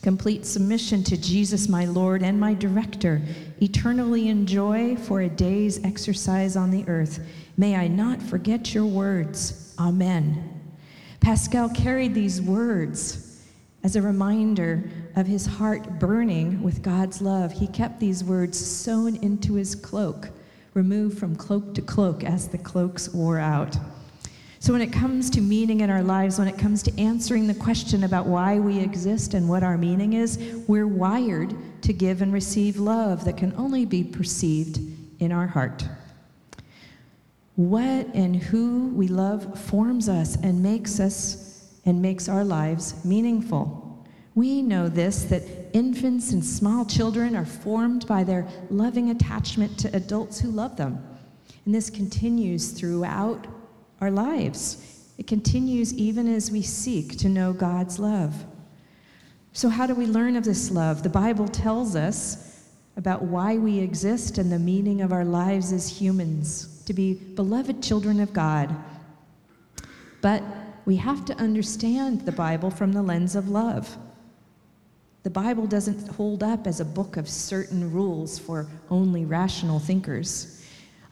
complete 0.00 0.44
submission 0.44 1.02
to 1.04 1.16
Jesus, 1.16 1.68
my 1.68 1.84
Lord 1.84 2.22
and 2.22 2.38
my 2.38 2.54
director, 2.54 3.22
eternally 3.60 4.28
enjoy 4.28 4.96
for 4.96 5.20
a 5.20 5.28
day's 5.28 5.84
exercise 5.84 6.56
on 6.56 6.70
the 6.70 6.84
earth. 6.88 7.24
May 7.56 7.76
I 7.76 7.88
not 7.88 8.20
forget 8.20 8.74
your 8.74 8.84
words. 8.84 9.74
Amen. 9.78 10.60
Pascal 11.20 11.68
carried 11.68 12.14
these 12.14 12.42
words 12.42 13.44
as 13.84 13.94
a 13.94 14.02
reminder 14.02 14.90
of 15.14 15.26
his 15.26 15.46
heart 15.46 16.00
burning 16.00 16.62
with 16.62 16.82
God's 16.82 17.22
love. 17.22 17.52
He 17.52 17.68
kept 17.68 18.00
these 18.00 18.24
words 18.24 18.58
sewn 18.58 19.16
into 19.16 19.54
his 19.54 19.76
cloak, 19.76 20.30
removed 20.74 21.18
from 21.18 21.36
cloak 21.36 21.74
to 21.74 21.82
cloak 21.82 22.24
as 22.24 22.48
the 22.48 22.58
cloaks 22.58 23.08
wore 23.12 23.38
out. 23.38 23.76
So, 24.62 24.72
when 24.72 24.80
it 24.80 24.92
comes 24.92 25.28
to 25.30 25.40
meaning 25.40 25.80
in 25.80 25.90
our 25.90 26.04
lives, 26.04 26.38
when 26.38 26.46
it 26.46 26.56
comes 26.56 26.84
to 26.84 26.96
answering 26.96 27.48
the 27.48 27.54
question 27.54 28.04
about 28.04 28.26
why 28.26 28.60
we 28.60 28.78
exist 28.78 29.34
and 29.34 29.48
what 29.48 29.64
our 29.64 29.76
meaning 29.76 30.12
is, 30.12 30.38
we're 30.68 30.86
wired 30.86 31.52
to 31.82 31.92
give 31.92 32.22
and 32.22 32.32
receive 32.32 32.76
love 32.76 33.24
that 33.24 33.36
can 33.36 33.52
only 33.56 33.84
be 33.84 34.04
perceived 34.04 34.78
in 35.18 35.32
our 35.32 35.48
heart. 35.48 35.84
What 37.56 38.06
and 38.14 38.36
who 38.36 38.90
we 38.90 39.08
love 39.08 39.60
forms 39.60 40.08
us 40.08 40.36
and 40.36 40.62
makes 40.62 41.00
us 41.00 41.72
and 41.84 42.00
makes 42.00 42.28
our 42.28 42.44
lives 42.44 43.04
meaningful. 43.04 44.06
We 44.36 44.62
know 44.62 44.88
this 44.88 45.24
that 45.24 45.42
infants 45.72 46.30
and 46.30 46.44
small 46.44 46.84
children 46.84 47.34
are 47.34 47.44
formed 47.44 48.06
by 48.06 48.22
their 48.22 48.46
loving 48.70 49.10
attachment 49.10 49.76
to 49.80 49.96
adults 49.96 50.38
who 50.38 50.52
love 50.52 50.76
them. 50.76 51.04
And 51.64 51.74
this 51.74 51.90
continues 51.90 52.70
throughout 52.70 53.44
our 54.02 54.10
lives. 54.10 55.06
It 55.16 55.28
continues 55.28 55.94
even 55.94 56.26
as 56.26 56.50
we 56.50 56.60
seek 56.60 57.16
to 57.18 57.28
know 57.28 57.52
God's 57.52 58.00
love. 58.00 58.34
So, 59.52 59.68
how 59.68 59.86
do 59.86 59.94
we 59.94 60.06
learn 60.06 60.34
of 60.34 60.44
this 60.44 60.72
love? 60.72 61.04
The 61.04 61.08
Bible 61.08 61.46
tells 61.46 61.94
us 61.94 62.68
about 62.96 63.22
why 63.22 63.58
we 63.58 63.78
exist 63.78 64.38
and 64.38 64.50
the 64.50 64.58
meaning 64.58 65.02
of 65.02 65.12
our 65.12 65.24
lives 65.24 65.72
as 65.72 65.88
humans 65.88 66.82
to 66.84 66.92
be 66.92 67.14
beloved 67.14 67.80
children 67.80 68.18
of 68.18 68.32
God. 68.32 68.74
But 70.20 70.42
we 70.84 70.96
have 70.96 71.24
to 71.26 71.36
understand 71.36 72.22
the 72.22 72.32
Bible 72.32 72.70
from 72.70 72.92
the 72.92 73.02
lens 73.02 73.36
of 73.36 73.48
love. 73.48 73.96
The 75.22 75.30
Bible 75.30 75.68
doesn't 75.68 76.08
hold 76.08 76.42
up 76.42 76.66
as 76.66 76.80
a 76.80 76.84
book 76.84 77.16
of 77.16 77.28
certain 77.28 77.92
rules 77.92 78.36
for 78.36 78.66
only 78.90 79.24
rational 79.24 79.78
thinkers. 79.78 80.61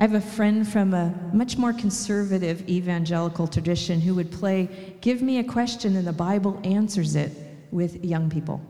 I 0.00 0.04
have 0.04 0.14
a 0.14 0.21
friend 0.23 0.66
from 0.66 0.95
a 0.95 1.12
much 1.35 1.59
more 1.59 1.75
conservative 1.75 2.66
evangelical 2.71 3.47
tradition 3.47 4.00
who 4.00 4.14
would 4.14 4.33
play, 4.33 4.97
Give 5.02 5.21
me 5.21 5.40
a 5.40 5.45
question 5.45 5.95
and 5.95 6.07
the 6.07 6.12
Bible 6.12 6.59
answers 6.64 7.16
it 7.16 7.30
with 7.71 8.02
young 8.02 8.30
people. 8.30 8.62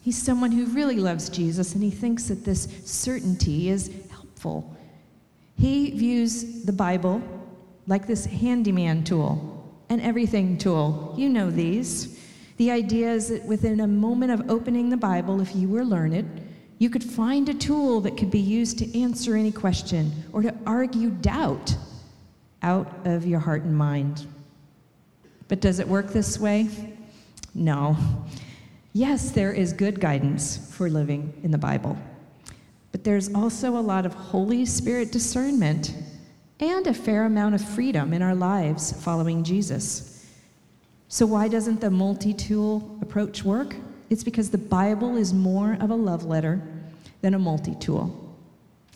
He's 0.00 0.16
someone 0.16 0.52
who 0.52 0.64
really 0.64 0.96
loves 0.96 1.28
Jesus 1.28 1.74
and 1.74 1.82
he 1.82 1.90
thinks 1.90 2.28
that 2.28 2.46
this 2.46 2.66
certainty 2.86 3.68
is 3.68 3.92
helpful. 4.10 4.74
He 5.58 5.90
views 5.90 6.64
the 6.64 6.72
Bible 6.72 7.20
like 7.86 8.06
this 8.06 8.24
handyman 8.24 9.04
tool, 9.04 9.70
an 9.90 10.00
everything 10.00 10.56
tool. 10.56 11.14
You 11.14 11.28
know 11.28 11.50
these. 11.50 12.18
The 12.56 12.70
idea 12.70 13.12
is 13.12 13.28
that 13.28 13.44
within 13.44 13.80
a 13.80 13.86
moment 13.86 14.32
of 14.32 14.50
opening 14.50 14.88
the 14.88 14.96
Bible, 14.96 15.42
if 15.42 15.54
you 15.54 15.68
were 15.68 15.84
learned, 15.84 16.40
you 16.78 16.90
could 16.90 17.04
find 17.04 17.48
a 17.48 17.54
tool 17.54 18.00
that 18.02 18.16
could 18.16 18.30
be 18.30 18.40
used 18.40 18.78
to 18.78 19.00
answer 19.00 19.36
any 19.36 19.52
question 19.52 20.12
or 20.32 20.42
to 20.42 20.54
argue 20.66 21.10
doubt 21.10 21.74
out 22.62 22.92
of 23.04 23.26
your 23.26 23.40
heart 23.40 23.62
and 23.62 23.76
mind. 23.76 24.26
But 25.48 25.60
does 25.60 25.78
it 25.78 25.86
work 25.86 26.08
this 26.08 26.38
way? 26.38 26.68
No. 27.54 27.96
Yes, 28.92 29.30
there 29.30 29.52
is 29.52 29.72
good 29.72 30.00
guidance 30.00 30.72
for 30.74 30.88
living 30.88 31.32
in 31.42 31.50
the 31.50 31.58
Bible, 31.58 31.96
but 32.92 33.04
there's 33.04 33.32
also 33.34 33.76
a 33.76 33.80
lot 33.80 34.06
of 34.06 34.14
Holy 34.14 34.64
Spirit 34.64 35.12
discernment 35.12 35.94
and 36.60 36.86
a 36.86 36.94
fair 36.94 37.24
amount 37.24 37.54
of 37.54 37.60
freedom 37.60 38.12
in 38.12 38.22
our 38.22 38.34
lives 38.34 38.92
following 39.02 39.44
Jesus. 39.44 40.26
So, 41.08 41.26
why 41.26 41.48
doesn't 41.48 41.80
the 41.80 41.90
multi 41.90 42.32
tool 42.32 42.98
approach 43.02 43.44
work? 43.44 43.76
It's 44.10 44.24
because 44.24 44.50
the 44.50 44.58
Bible 44.58 45.16
is 45.16 45.32
more 45.32 45.76
of 45.80 45.90
a 45.90 45.94
love 45.94 46.24
letter 46.24 46.62
than 47.22 47.34
a 47.34 47.38
multi 47.38 47.74
tool. 47.76 48.20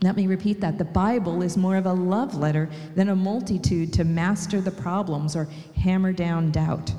Let 0.01 0.17
me 0.17 0.27
repeat 0.27 0.61
that. 0.61 0.79
The 0.79 0.85
Bible 0.85 1.43
is 1.43 1.57
more 1.57 1.77
of 1.77 1.87
a 1.87 1.93
love 1.93 2.37
letter 2.37 2.69
than 2.95 3.09
a 3.09 3.17
multi 3.17 3.59
tool 3.59 3.87
to 3.89 4.05
master 4.05 4.61
the 4.61 4.71
problems 4.71 5.35
or 5.35 5.49
hammer 5.77 6.13
down 6.13 6.51
doubt. 6.51 6.93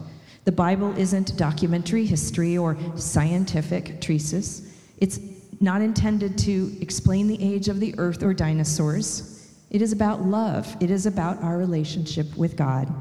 The 0.45 0.51
Bible 0.51 0.97
isn't 0.97 1.37
documentary 1.37 2.05
history 2.05 2.57
or 2.57 2.77
scientific 2.95 4.01
treatise. 4.01 4.75
It's 4.97 5.19
not 5.61 5.81
intended 5.81 6.37
to 6.39 6.75
explain 6.81 7.27
the 7.27 7.41
age 7.41 7.67
of 7.67 7.79
the 7.79 7.93
earth 7.97 8.23
or 8.23 8.33
dinosaurs. 8.33 9.53
It 9.69 9.81
is 9.81 9.91
about 9.91 10.23
love, 10.23 10.75
it 10.79 10.89
is 10.89 11.05
about 11.05 11.41
our 11.43 11.57
relationship 11.57 12.35
with 12.35 12.55
God. 12.55 12.91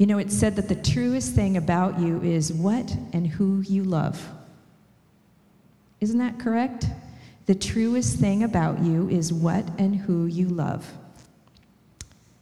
You 0.00 0.06
know, 0.06 0.16
it's 0.16 0.34
said 0.34 0.56
that 0.56 0.66
the 0.66 0.76
truest 0.76 1.34
thing 1.34 1.58
about 1.58 2.00
you 2.00 2.22
is 2.22 2.54
what 2.54 2.90
and 3.12 3.26
who 3.26 3.60
you 3.60 3.84
love. 3.84 4.26
Isn't 6.00 6.16
that 6.20 6.38
correct? 6.38 6.86
The 7.44 7.54
truest 7.54 8.18
thing 8.18 8.42
about 8.42 8.80
you 8.80 9.10
is 9.10 9.30
what 9.30 9.62
and 9.78 9.94
who 9.94 10.24
you 10.24 10.48
love. 10.48 10.90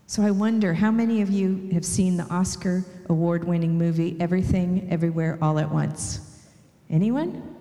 So 0.06 0.22
I 0.22 0.30
wonder 0.30 0.72
how 0.72 0.92
many 0.92 1.20
of 1.20 1.30
you 1.30 1.68
have 1.72 1.84
seen 1.84 2.16
the 2.16 2.32
Oscar 2.32 2.84
award 3.08 3.42
winning 3.42 3.76
movie 3.76 4.16
Everything, 4.20 4.86
Everywhere, 4.88 5.36
All 5.42 5.58
at 5.58 5.68
Once? 5.68 6.46
Anyone? 6.88 7.56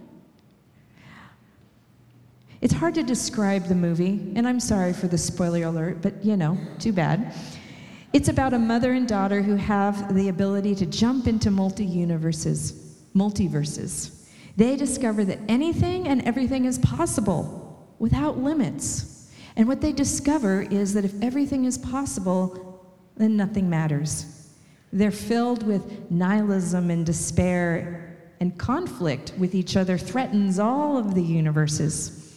It's 2.62 2.74
hard 2.74 2.94
to 2.94 3.02
describe 3.02 3.66
the 3.66 3.74
movie, 3.74 4.32
and 4.36 4.48
I'm 4.48 4.60
sorry 4.60 4.94
for 4.94 5.08
the 5.08 5.18
spoiler 5.18 5.64
alert, 5.64 6.04
but 6.04 6.24
you 6.24 6.38
know, 6.38 6.56
too 6.78 6.94
bad. 6.94 7.34
It's 8.18 8.30
about 8.30 8.56
a 8.56 8.58
mother 8.58 8.94
and 8.94 9.08
daughter 9.08 9.44
who 9.44 9.58
have 9.58 10.16
the 10.16 10.30
ability 10.30 10.74
to 10.74 10.88
jump 10.88 11.28
into 11.28 11.52
multi 11.52 11.86
universes, 11.86 12.98
multiverses. 13.16 14.26
They 14.56 14.76
discover 14.76 15.24
that 15.26 15.38
anything 15.48 16.08
and 16.08 16.24
everything 16.24 16.66
is 16.66 16.80
possible 16.80 17.94
without 18.00 18.40
limits. 18.40 19.30
And 19.56 19.68
what 19.68 19.82
they 19.82 19.92
discover 19.92 20.64
is 20.64 20.96
that 20.96 21.06
if 21.06 21.14
everything 21.22 21.66
is 21.66 21.78
possible, 21.78 22.84
then 23.18 23.38
nothing 23.38 23.70
matters. 23.70 24.50
They're 24.92 25.12
filled 25.12 25.62
with 25.62 26.10
nihilism 26.10 26.90
and 26.90 27.06
despair, 27.06 28.18
and 28.40 28.58
conflict 28.58 29.34
with 29.38 29.54
each 29.54 29.78
other 29.78 29.96
threatens 29.96 30.58
all 30.58 30.98
of 30.98 31.14
the 31.14 31.22
universes. 31.22 32.36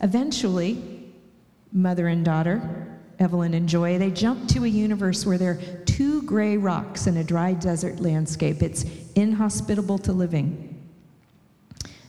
Eventually, 0.00 1.10
mother 1.72 2.06
and 2.06 2.24
daughter 2.24 2.87
Evelyn 3.18 3.54
and 3.54 3.68
Joy, 3.68 3.98
they 3.98 4.10
jump 4.10 4.48
to 4.50 4.64
a 4.64 4.68
universe 4.68 5.26
where 5.26 5.38
there 5.38 5.52
are 5.52 5.84
two 5.84 6.22
gray 6.22 6.56
rocks 6.56 7.06
in 7.06 7.16
a 7.16 7.24
dry 7.24 7.52
desert 7.52 8.00
landscape. 8.00 8.62
It's 8.62 8.84
inhospitable 9.16 9.98
to 9.98 10.12
living. 10.12 10.74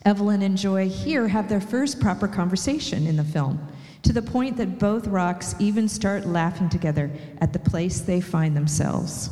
Evelyn 0.06 0.44
and 0.44 0.58
Joy 0.58 0.88
here 0.88 1.28
have 1.28 1.50
their 1.50 1.62
first 1.62 2.00
proper 2.00 2.28
conversation 2.28 3.08
in 3.08 3.18
the 3.18 3.24
film, 3.24 3.60
to 4.04 4.14
the 4.14 4.22
point 4.22 4.56
that 4.58 4.80
both 4.80 5.08
rocks 5.08 5.56
even 5.60 5.90
start 5.90 6.26
laughing 6.26 6.70
together 6.70 7.12
at 7.42 7.54
the 7.54 7.60
place 7.60 8.02
they 8.02 8.22
find 8.22 8.56
themselves. 8.56 9.30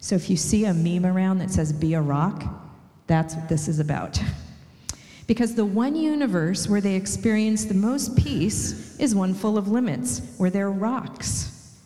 So 0.00 0.14
if 0.14 0.30
you 0.30 0.36
see 0.36 0.64
a 0.64 0.74
meme 0.74 1.06
around 1.06 1.38
that 1.38 1.50
says, 1.50 1.72
Be 1.72 1.94
a 1.94 2.00
rock, 2.00 2.44
that's 3.06 3.34
what 3.34 3.48
this 3.48 3.68
is 3.68 3.78
about. 3.78 4.20
Because 5.30 5.54
the 5.54 5.64
one 5.64 5.94
universe 5.94 6.68
where 6.68 6.80
they 6.80 6.96
experience 6.96 7.64
the 7.64 7.72
most 7.72 8.16
peace 8.16 8.98
is 8.98 9.14
one 9.14 9.32
full 9.32 9.56
of 9.56 9.68
limits, 9.68 10.34
where 10.38 10.50
there 10.50 10.66
are 10.66 10.72
rocks. 10.72 11.78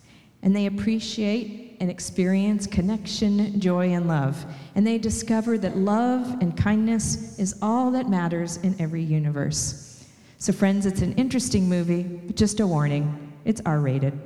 And 0.43 0.57
they 0.57 0.65
appreciate 0.65 1.77
and 1.79 1.91
experience 1.91 2.67
connection, 2.67 3.61
joy, 3.61 3.93
and 3.93 4.09
love. 4.09 4.47
And 4.77 4.87
they 4.87 4.97
discover 4.97 5.59
that 5.59 5.77
love 5.77 6.41
and 6.41 6.57
kindness 6.57 7.39
is 7.39 7.59
all 7.61 7.91
that 7.91 8.09
matters 8.09 8.57
in 8.57 8.81
every 8.81 9.03
universe. 9.03 10.09
So, 10.39 10.51
friends, 10.51 10.87
it's 10.87 11.03
an 11.03 11.13
interesting 11.17 11.69
movie, 11.69 12.05
but 12.05 12.37
just 12.37 12.61
a 12.61 12.67
warning 12.67 13.31
it's 13.45 13.61
R 13.67 13.79
rated. 13.79 14.19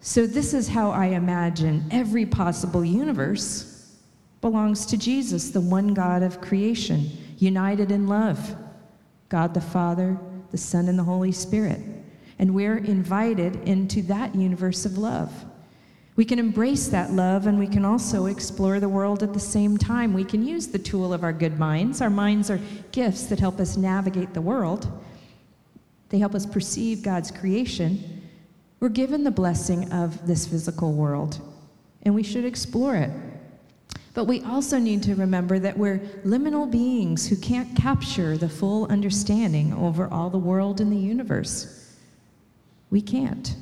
So, 0.00 0.26
this 0.26 0.54
is 0.54 0.68
how 0.68 0.90
I 0.90 1.08
imagine 1.08 1.84
every 1.90 2.24
possible 2.24 2.82
universe 2.82 3.72
belongs 4.40 4.84
to 4.86 4.96
Jesus, 4.96 5.50
the 5.50 5.60
one 5.60 5.94
God 5.94 6.22
of 6.22 6.40
creation, 6.40 7.10
united 7.42 7.90
in 7.90 8.06
love 8.06 8.56
God 9.28 9.54
the 9.54 9.62
Father, 9.62 10.18
the 10.50 10.58
Son, 10.58 10.88
and 10.88 10.98
the 10.98 11.04
Holy 11.04 11.32
Spirit. 11.32 11.80
And 12.38 12.54
we're 12.54 12.76
invited 12.76 13.56
into 13.66 14.02
that 14.02 14.34
universe 14.34 14.84
of 14.84 14.98
love. 14.98 15.32
We 16.16 16.26
can 16.26 16.38
embrace 16.38 16.88
that 16.88 17.12
love 17.12 17.46
and 17.46 17.58
we 17.58 17.66
can 17.66 17.82
also 17.82 18.26
explore 18.26 18.78
the 18.78 18.90
world 18.90 19.22
at 19.22 19.32
the 19.32 19.40
same 19.40 19.78
time. 19.78 20.12
We 20.12 20.24
can 20.24 20.46
use 20.46 20.66
the 20.66 20.78
tool 20.78 21.14
of 21.14 21.24
our 21.24 21.32
good 21.32 21.58
minds. 21.58 22.02
Our 22.02 22.10
minds 22.10 22.50
are 22.50 22.60
gifts 22.90 23.24
that 23.28 23.40
help 23.40 23.58
us 23.58 23.78
navigate 23.78 24.34
the 24.34 24.42
world, 24.42 24.86
they 26.10 26.18
help 26.18 26.34
us 26.34 26.44
perceive 26.44 27.02
God's 27.02 27.30
creation. 27.30 28.28
We're 28.80 28.90
given 28.90 29.24
the 29.24 29.30
blessing 29.30 29.90
of 29.92 30.26
this 30.26 30.46
physical 30.46 30.92
world, 30.92 31.40
and 32.02 32.14
we 32.14 32.22
should 32.22 32.44
explore 32.44 32.96
it. 32.96 33.10
But 34.14 34.26
we 34.26 34.42
also 34.42 34.78
need 34.78 35.02
to 35.04 35.14
remember 35.14 35.58
that 35.58 35.76
we're 35.76 35.98
liminal 36.24 36.70
beings 36.70 37.26
who 37.26 37.36
can't 37.36 37.74
capture 37.76 38.36
the 38.36 38.48
full 38.48 38.86
understanding 38.88 39.72
over 39.72 40.06
all 40.08 40.28
the 40.28 40.38
world 40.38 40.80
and 40.80 40.92
the 40.92 40.96
universe. 40.96 41.96
We 42.90 43.00
can't. 43.00 43.54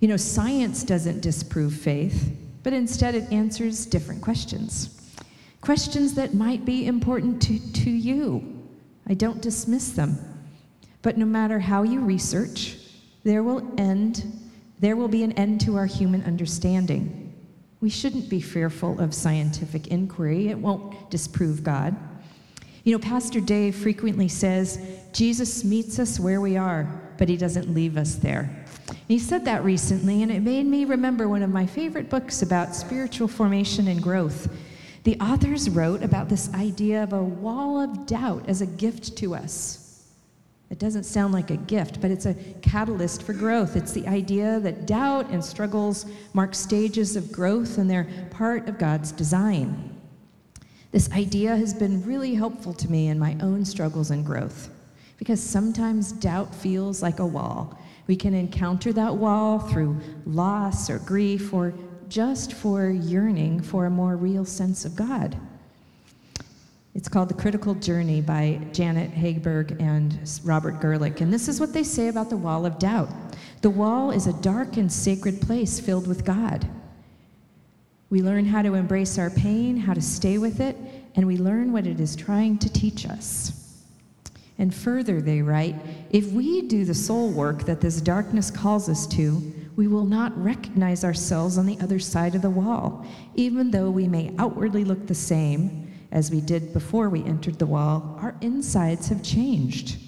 You 0.00 0.08
know, 0.08 0.16
science 0.16 0.84
doesn't 0.84 1.20
disprove 1.20 1.74
faith, 1.74 2.34
but 2.62 2.72
instead 2.72 3.14
it 3.14 3.30
answers 3.30 3.84
different 3.84 4.22
questions. 4.22 4.94
Questions 5.60 6.14
that 6.14 6.34
might 6.34 6.64
be 6.64 6.86
important 6.86 7.42
to, 7.42 7.72
to 7.84 7.90
you. 7.90 8.62
I 9.06 9.14
don't 9.14 9.42
dismiss 9.42 9.90
them. 9.90 10.18
But 11.02 11.18
no 11.18 11.26
matter 11.26 11.58
how 11.58 11.82
you 11.82 12.00
research, 12.00 12.78
there 13.24 13.42
will 13.42 13.70
end 13.76 14.24
there 14.80 14.96
will 14.96 15.08
be 15.08 15.24
an 15.24 15.32
end 15.32 15.60
to 15.62 15.76
our 15.76 15.86
human 15.86 16.22
understanding. 16.24 17.27
We 17.80 17.90
shouldn't 17.90 18.28
be 18.28 18.40
fearful 18.40 19.00
of 19.00 19.14
scientific 19.14 19.86
inquiry. 19.88 20.48
It 20.48 20.58
won't 20.58 21.10
disprove 21.10 21.62
God. 21.62 21.96
You 22.84 22.92
know, 22.92 22.98
Pastor 22.98 23.40
Dave 23.40 23.76
frequently 23.76 24.28
says, 24.28 24.80
Jesus 25.12 25.64
meets 25.64 25.98
us 25.98 26.18
where 26.18 26.40
we 26.40 26.56
are, 26.56 26.88
but 27.18 27.28
he 27.28 27.36
doesn't 27.36 27.72
leave 27.72 27.96
us 27.96 28.16
there. 28.16 28.64
He 29.06 29.18
said 29.18 29.44
that 29.44 29.64
recently, 29.64 30.22
and 30.22 30.32
it 30.32 30.40
made 30.40 30.66
me 30.66 30.84
remember 30.84 31.28
one 31.28 31.42
of 31.42 31.50
my 31.50 31.66
favorite 31.66 32.10
books 32.10 32.42
about 32.42 32.74
spiritual 32.74 33.28
formation 33.28 33.88
and 33.88 34.02
growth. 34.02 34.50
The 35.04 35.20
authors 35.20 35.70
wrote 35.70 36.02
about 36.02 36.28
this 36.28 36.52
idea 36.54 37.02
of 37.02 37.12
a 37.12 37.22
wall 37.22 37.80
of 37.80 38.06
doubt 38.06 38.48
as 38.48 38.60
a 38.60 38.66
gift 38.66 39.16
to 39.18 39.34
us. 39.34 39.87
It 40.70 40.78
doesn't 40.78 41.04
sound 41.04 41.32
like 41.32 41.50
a 41.50 41.56
gift, 41.56 42.00
but 42.00 42.10
it's 42.10 42.26
a 42.26 42.34
catalyst 42.60 43.22
for 43.22 43.32
growth. 43.32 43.74
It's 43.74 43.92
the 43.92 44.06
idea 44.06 44.60
that 44.60 44.86
doubt 44.86 45.30
and 45.30 45.42
struggles 45.42 46.04
mark 46.34 46.54
stages 46.54 47.16
of 47.16 47.32
growth 47.32 47.78
and 47.78 47.90
they're 47.90 48.08
part 48.30 48.68
of 48.68 48.78
God's 48.78 49.10
design. 49.10 49.96
This 50.90 51.10
idea 51.12 51.56
has 51.56 51.72
been 51.72 52.04
really 52.04 52.34
helpful 52.34 52.74
to 52.74 52.90
me 52.90 53.08
in 53.08 53.18
my 53.18 53.36
own 53.40 53.64
struggles 53.64 54.10
and 54.10 54.24
growth 54.24 54.70
because 55.18 55.42
sometimes 55.42 56.12
doubt 56.12 56.54
feels 56.54 57.02
like 57.02 57.18
a 57.18 57.26
wall. 57.26 57.78
We 58.06 58.16
can 58.16 58.34
encounter 58.34 58.92
that 58.92 59.16
wall 59.16 59.58
through 59.58 60.00
loss 60.26 60.88
or 60.88 60.98
grief 60.98 61.52
or 61.52 61.74
just 62.08 62.54
for 62.54 62.88
yearning 62.88 63.60
for 63.60 63.86
a 63.86 63.90
more 63.90 64.16
real 64.16 64.44
sense 64.44 64.84
of 64.84 64.96
God. 64.96 65.36
It's 66.98 67.08
called 67.08 67.28
The 67.28 67.34
Critical 67.34 67.76
Journey 67.76 68.20
by 68.20 68.60
Janet 68.72 69.12
Hagberg 69.12 69.80
and 69.80 70.18
Robert 70.42 70.80
Guelich. 70.80 71.20
And 71.20 71.32
this 71.32 71.46
is 71.46 71.60
what 71.60 71.72
they 71.72 71.84
say 71.84 72.08
about 72.08 72.28
the 72.28 72.36
wall 72.36 72.66
of 72.66 72.80
doubt 72.80 73.08
the 73.60 73.70
wall 73.70 74.10
is 74.10 74.26
a 74.26 74.32
dark 74.42 74.76
and 74.78 74.90
sacred 74.90 75.40
place 75.40 75.78
filled 75.78 76.08
with 76.08 76.24
God. 76.24 76.68
We 78.10 78.20
learn 78.20 78.46
how 78.46 78.62
to 78.62 78.74
embrace 78.74 79.16
our 79.16 79.30
pain, 79.30 79.76
how 79.76 79.94
to 79.94 80.00
stay 80.00 80.38
with 80.38 80.58
it, 80.58 80.76
and 81.14 81.24
we 81.24 81.36
learn 81.36 81.72
what 81.72 81.86
it 81.86 82.00
is 82.00 82.16
trying 82.16 82.58
to 82.58 82.72
teach 82.72 83.06
us. 83.06 83.80
And 84.58 84.74
further, 84.74 85.20
they 85.20 85.40
write 85.40 85.76
if 86.10 86.32
we 86.32 86.62
do 86.62 86.84
the 86.84 86.94
soul 86.94 87.30
work 87.30 87.62
that 87.66 87.80
this 87.80 88.00
darkness 88.00 88.50
calls 88.50 88.88
us 88.88 89.06
to, 89.06 89.40
we 89.76 89.86
will 89.86 90.04
not 90.04 90.36
recognize 90.36 91.04
ourselves 91.04 91.58
on 91.58 91.66
the 91.66 91.78
other 91.78 92.00
side 92.00 92.34
of 92.34 92.42
the 92.42 92.50
wall, 92.50 93.06
even 93.36 93.70
though 93.70 93.88
we 93.88 94.08
may 94.08 94.34
outwardly 94.36 94.82
look 94.82 95.06
the 95.06 95.14
same 95.14 95.87
as 96.10 96.30
we 96.30 96.40
did 96.40 96.72
before 96.72 97.08
we 97.08 97.24
entered 97.24 97.58
the 97.58 97.66
wall, 97.66 98.18
our 98.20 98.34
insides 98.40 99.08
have 99.08 99.22
changed. 99.22 99.98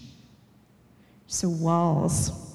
So, 1.26 1.48
walls. 1.48 2.46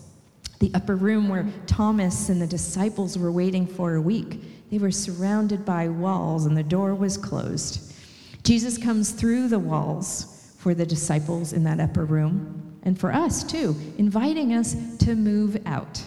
The 0.60 0.71
upper 0.73 0.95
room 0.95 1.27
where 1.27 1.45
Thomas 1.67 2.29
and 2.29 2.41
the 2.41 2.47
disciples 2.47 3.17
were 3.17 3.31
waiting 3.31 3.67
for 3.67 3.95
a 3.95 4.01
week, 4.01 4.41
they 4.71 4.77
were 4.77 4.91
surrounded 4.91 5.65
by 5.65 5.89
walls 5.89 6.45
and 6.45 6.58
the 6.58 6.63
door 6.63 6.95
was 6.95 7.17
closed. 7.17 7.93
Jesus 8.43 8.77
comes 8.77 9.12
through 9.12 9.49
the 9.49 9.60
walls 9.60 10.55
for 10.58 10.73
the 10.73 10.86
disciples 10.86 11.53
in 11.53 11.63
that 11.65 11.79
upper 11.79 12.05
room 12.05 12.79
and 12.84 12.99
for 12.99 13.12
us 13.12 13.43
too, 13.43 13.75
inviting 13.97 14.53
us 14.53 14.75
to 14.99 15.15
move 15.15 15.58
out. 15.65 16.01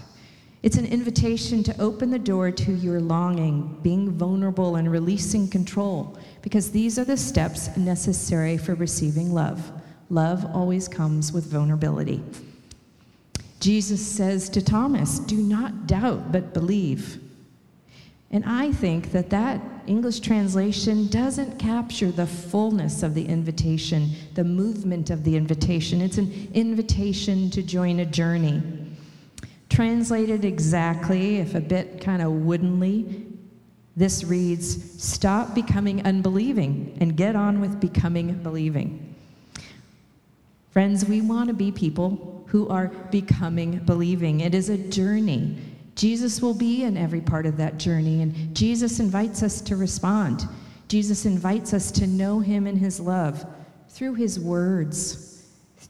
It's 0.69 0.77
an 0.77 0.85
invitation 0.85 1.63
to 1.63 1.81
open 1.81 2.11
the 2.11 2.19
door 2.19 2.51
to 2.51 2.73
your 2.73 3.01
longing, 3.01 3.79
being 3.81 4.11
vulnerable, 4.11 4.77
and 4.77 4.93
releasing 4.93 5.49
control, 5.49 6.19
because 6.43 6.71
these 6.71 6.99
are 6.99 7.07
the 7.07 7.17
steps 7.17 7.75
necessary 7.79 8.59
for 8.59 8.75
receiving 8.75 9.33
love. 9.33 9.73
Love 10.11 10.45
always 10.55 10.87
comes 10.87 11.33
with 11.33 11.47
vulnerability. 11.47 12.23
Jesus 13.61 14.07
says 14.07 14.51
to 14.51 14.61
Thomas, 14.61 15.21
Do 15.21 15.39
not 15.39 15.87
doubt, 15.87 16.31
but 16.31 16.53
believe. 16.53 17.19
And 18.31 18.45
I 18.45 18.71
think 18.71 19.11
that 19.13 19.31
that 19.31 19.63
English 19.87 20.21
translation 20.21 21.09
doesn't 21.09 21.59
capture 21.59 22.11
the 22.11 22.27
fullness 22.27 23.03
of 23.03 23.15
the 23.15 23.25
invitation, 23.25 24.11
the 24.35 24.45
movement 24.45 25.09
of 25.09 25.25
the 25.25 25.35
invitation. 25.35 26.03
It's 26.03 26.19
an 26.19 26.51
invitation 26.53 27.49
to 27.53 27.63
join 27.63 28.01
a 28.01 28.05
journey. 28.05 28.78
Translated 29.69 30.45
exactly, 30.45 31.37
if 31.37 31.55
a 31.55 31.61
bit 31.61 32.01
kind 32.01 32.23
of 32.23 32.33
woodenly, 32.33 33.27
this 33.97 34.25
reads 34.25 35.03
Stop 35.03 35.55
becoming 35.55 36.07
unbelieving 36.07 36.97
and 37.01 37.17
get 37.17 37.37
on 37.37 37.61
with 37.61 37.81
becoming 37.81 38.33
believing. 38.43 39.15
Friends, 40.71 41.05
we 41.05 41.21
want 41.21 41.49
to 41.49 41.55
be 41.55 41.73
people 41.73 42.45
who 42.47 42.69
are 42.69 42.89
becoming 43.11 43.79
believing. 43.81 44.41
It 44.41 44.55
is 44.55 44.69
a 44.69 44.79
journey. 44.79 45.59
Jesus 45.97 46.41
will 46.41 46.55
be 46.55 46.85
in 46.85 46.97
every 46.97 47.21
part 47.21 47.45
of 47.45 47.57
that 47.57 47.79
journey, 47.79 48.23
and 48.23 48.55
Jesus 48.55 49.01
invites 49.01 49.43
us 49.43 49.61
to 49.63 49.77
respond. 49.77 50.49
Jesus 50.87 51.27
invites 51.27 51.75
us 51.75 51.91
to 51.91 52.07
know 52.07 52.39
him 52.41 52.67
and 52.67 52.79
his 52.79 53.01
love 53.01 53.45
through 53.89 54.15
his 54.15 54.39
words, 54.39 55.45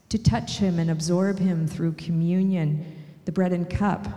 to 0.09 0.19
touch 0.19 0.57
him 0.57 0.79
and 0.79 0.91
absorb 0.91 1.38
him 1.38 1.67
through 1.67 1.93
communion 1.93 2.98
the 3.29 3.33
bread 3.33 3.53
and 3.53 3.69
cup, 3.69 4.09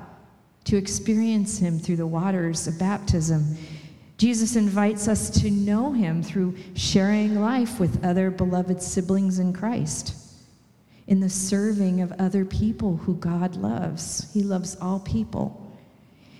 to 0.63 0.77
experience 0.77 1.57
Him 1.57 1.77
through 1.77 1.97
the 1.97 2.07
waters 2.07 2.65
of 2.65 2.79
baptism. 2.79 3.57
Jesus 4.17 4.55
invites 4.55 5.09
us 5.09 5.29
to 5.41 5.51
know 5.51 5.91
Him 5.91 6.23
through 6.23 6.55
sharing 6.75 7.41
life 7.41 7.77
with 7.77 8.05
other 8.05 8.31
beloved 8.31 8.81
siblings 8.81 9.37
in 9.37 9.51
Christ, 9.51 10.15
in 11.07 11.19
the 11.19 11.27
serving 11.27 11.99
of 11.99 12.13
other 12.19 12.45
people 12.45 12.95
who 12.95 13.15
God 13.15 13.57
loves. 13.57 14.31
He 14.33 14.43
loves 14.43 14.77
all 14.77 15.01
people. 15.01 15.75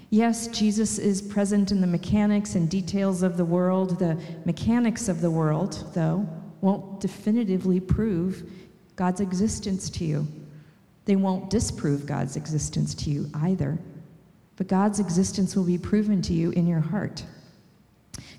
Yes, 0.10 0.47
Jesus 0.47 0.97
is 0.97 1.21
present 1.21 1.73
in 1.73 1.81
the 1.81 1.88
mechanics 1.88 2.55
and 2.55 2.69
details 2.69 3.21
of 3.21 3.36
the 3.36 3.43
world. 3.43 3.99
The 3.99 4.17
mechanics 4.45 5.10
of 5.10 5.19
the 5.19 5.29
world, 5.29 5.91
though, 5.93 6.25
won't 6.62 7.01
definitively 7.01 7.81
prove 7.81 8.49
God's 8.95 9.19
existence 9.19 9.89
to 9.89 10.05
you. 10.05 10.25
They 11.05 11.15
won't 11.15 11.49
disprove 11.49 12.05
God's 12.05 12.35
existence 12.35 12.93
to 12.95 13.09
you 13.09 13.29
either, 13.33 13.79
but 14.55 14.67
God's 14.67 14.99
existence 14.99 15.55
will 15.55 15.63
be 15.63 15.77
proven 15.77 16.21
to 16.23 16.33
you 16.33 16.51
in 16.51 16.67
your 16.67 16.79
heart. 16.79 17.23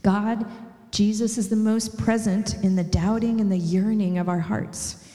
God, 0.02 0.46
Jesus, 0.90 1.38
is 1.38 1.48
the 1.48 1.56
most 1.56 1.98
present 1.98 2.54
in 2.62 2.76
the 2.76 2.84
doubting 2.84 3.40
and 3.40 3.50
the 3.50 3.56
yearning 3.56 4.18
of 4.18 4.28
our 4.28 4.38
hearts. 4.38 5.08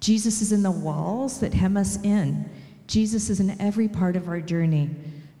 Jesus 0.00 0.42
is 0.42 0.52
in 0.52 0.62
the 0.62 0.70
walls 0.70 1.40
that 1.40 1.54
hem 1.54 1.76
us 1.76 2.00
in. 2.02 2.48
Jesus 2.86 3.30
is 3.30 3.40
in 3.40 3.60
every 3.60 3.88
part 3.88 4.16
of 4.16 4.28
our 4.28 4.40
journey. 4.40 4.90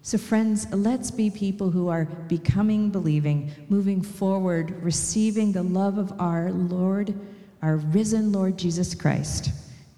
So, 0.04 0.18
friends, 0.18 0.66
let's 0.72 1.10
be 1.10 1.30
people 1.30 1.70
who 1.70 1.88
are 1.88 2.06
becoming 2.06 2.90
believing, 2.90 3.52
moving 3.68 4.02
forward, 4.02 4.82
receiving 4.82 5.52
the 5.52 5.62
love 5.62 5.98
of 5.98 6.12
our 6.20 6.50
Lord, 6.50 7.14
our 7.60 7.76
risen 7.76 8.32
Lord 8.32 8.56
Jesus 8.56 8.94
Christ. 8.94 9.50